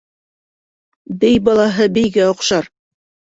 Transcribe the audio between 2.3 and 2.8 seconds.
оҡшар.